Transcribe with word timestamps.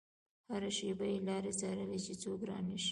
هره 0.49 0.69
شېبه 0.77 1.05
يې 1.11 1.17
لارې 1.27 1.51
څارلې 1.59 1.99
چې 2.05 2.13
څوک 2.21 2.39
رانشي. 2.49 2.79